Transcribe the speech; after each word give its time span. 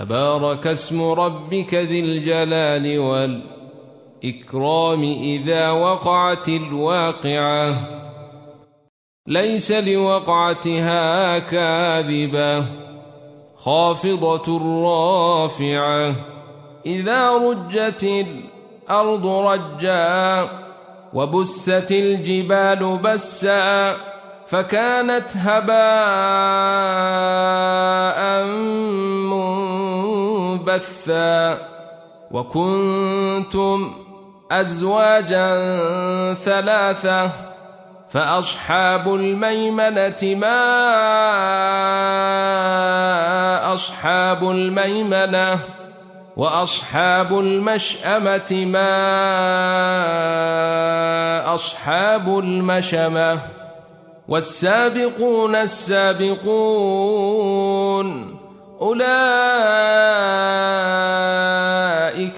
تبارك 0.00 0.66
اسم 0.66 1.02
ربك 1.02 1.74
ذي 1.74 2.00
الجلال 2.00 2.98
والإكرام 4.24 5.02
إذا 5.02 5.70
وقعت 5.70 6.48
الواقعة. 6.48 7.74
ليس 9.26 9.72
لوقعتها 9.72 11.38
كاذبة 11.38 12.64
خافضة 13.56 14.60
رافعة. 14.84 16.14
إذا 16.86 17.30
رجت 17.30 18.04
الأرض 18.04 19.26
رجا 19.26 20.48
وبست 21.14 21.92
الجبال 21.92 22.98
بسا 22.98 23.96
فكانت 24.46 25.26
هباء 25.34 25.80
منبثا 30.70 31.58
وكنتم 32.30 33.94
أزواجا 34.50 35.54
ثلاثة 36.34 37.30
فأصحاب 38.10 39.14
الميمنة 39.14 40.34
ما 40.34 40.60
أصحاب 43.74 44.50
الميمنة 44.50 45.58
وأصحاب 46.36 47.38
المشأمة 47.38 48.64
ما 48.66 48.90
أصحاب 51.54 52.38
المشمة 52.38 53.38
والسابقون 54.28 55.56
السابقون 55.56 56.50
أولئك 58.80 60.29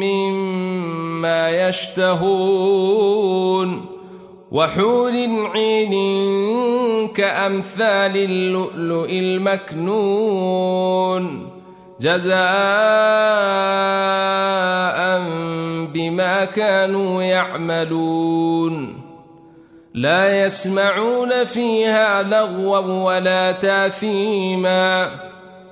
مما 0.00 1.50
يشتهون 1.68 3.10
وحور 4.50 5.12
عين 5.54 5.94
كأمثال 7.08 8.16
اللؤلؤ 8.16 9.08
المكنون 9.10 10.70
جزاء 12.00 12.40
بما 15.94 16.44
كانوا 16.44 17.22
يعملون 17.22 19.00
لا 19.94 20.44
يسمعون 20.44 21.44
فيها 21.44 22.22
لغوا 22.22 22.78
ولا 22.78 23.52
تاثيما 23.52 25.10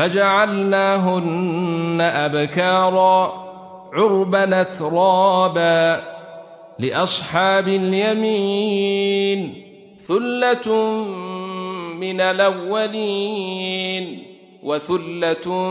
فجعلناهن 0.00 2.00
أبكارا 2.00 3.32
عربا 3.92 4.62
ترابا 4.62 6.02
لأصحاب 6.78 7.68
اليمين 7.68 9.64
ثلة 10.00 10.94
من 11.94 12.20
الأولين 12.20 14.22
وثلة 14.62 15.70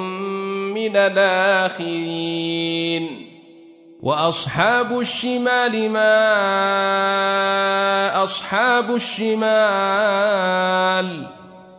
من 0.74 0.96
الآخرين 0.96 2.50
وأصحاب 4.02 5.00
الشمال 5.00 5.92
ما 5.92 6.34
أصحاب 8.24 8.96
الشمال 8.96 9.40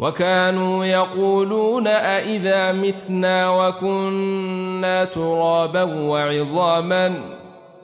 وكانوا 0.00 0.84
يقولون 0.84 1.86
أئذا 1.86 2.72
متنا 2.72 3.50
وكنا 3.50 5.04
ترابا 5.04 5.82
وعظاما 5.82 7.14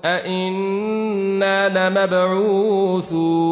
أئنا 0.04 1.88
لمبعوثون 1.88 3.42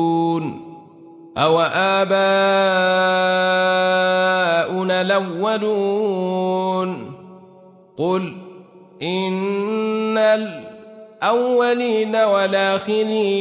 أو 1.39 1.61
آباؤنا 1.61 2.11
الأولون 5.01 6.51
قل 7.99 8.37
إن 9.03 10.19
الأولين 11.23 12.17
والآخرين 12.17 13.41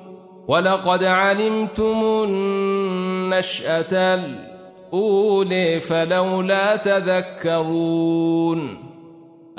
ولقد 0.47 1.03
علمتم 1.03 2.01
النشأة 2.03 4.15
الأولي 4.15 5.79
فلولا 5.79 6.75
تذكرون 6.75 8.77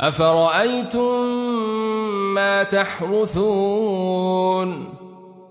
أفرأيتم 0.00 1.24
ما 2.34 2.62
تحرثون 2.62 4.22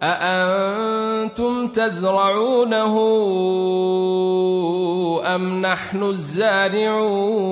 أأنتم 0.04 1.68
تزرعونه 1.68 2.98
أم 5.26 5.62
نحن 5.62 6.04
الزارعون 6.04 7.52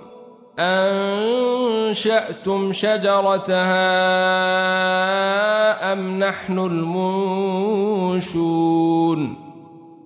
أنشأتم 1.91 2.73
شجرتها 2.73 3.81
أم 5.93 6.19
نحن 6.19 6.59
المنشون 6.59 8.31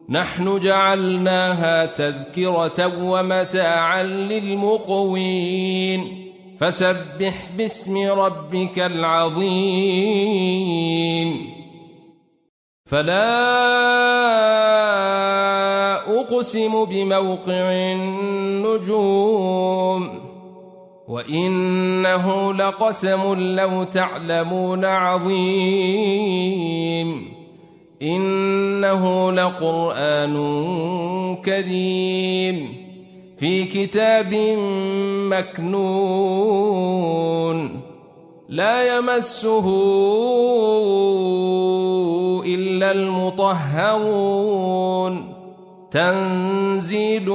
نحن 0.10 0.60
جعلناها 0.60 1.86
تذكرة 1.86 3.04
ومتاعا 3.04 4.04
للمقوين 4.04 5.52
فسبح 6.60 7.52
باسم 7.58 7.98
ربك 7.98 8.80
العظيم 8.80 10.16
فلا 12.86 13.56
أقسم 16.22 16.86
بموقع 16.86 17.72
النجوم 17.72 19.16
وإنه 21.08 22.54
لقسم 22.54 23.34
لو 23.56 23.84
تعلمون 23.84 24.86
عظيم 24.86 26.06
إنه 28.02 29.32
لقرآن 29.32 30.36
كريم 31.46 32.86
في 33.38 33.66
كتاب 33.66 34.34
مكنون 35.32 36.76
لا 38.50 38.98
يمسه 38.98 39.66
إلا 42.46 42.92
المطهرون 42.92 44.56
تنزيل 45.96 47.30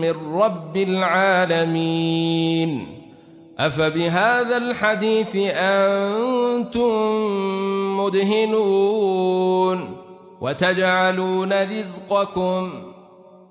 من 0.00 0.14
رب 0.34 0.76
العالمين. 0.76 2.70
أفبهذا 3.58 4.56
الحديث 4.56 5.36
أنتم 5.54 6.90
مدهنون 8.00 9.96
وتجعلون 10.40 11.52
رزقكم 11.62 12.70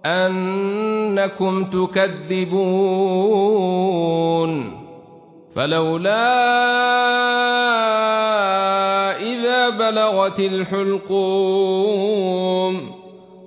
أنكم 0.05 1.63
تكذبون. 1.63 2.69
فلولا 5.55 6.39
إذا 9.21 9.69
بلغت 9.69 10.39
الحلقوم 10.39 11.79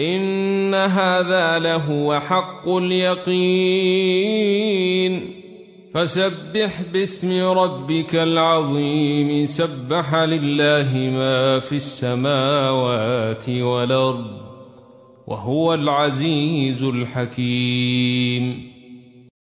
إن 0.00 0.74
هذا 0.74 1.58
لهو 1.58 2.20
حق 2.20 2.68
اليقين 2.68 4.40
فسبح 5.94 6.82
باسم 6.92 7.42
ربك 7.42 8.14
العظيم 8.14 9.46
سبح 9.46 10.14
لله 10.14 10.94
ما 10.94 11.58
في 11.58 11.76
السماوات 11.76 13.48
والأرض 13.48 14.26
وهو 15.26 15.74
العزيز 15.74 16.82
الحكيم 16.82 18.69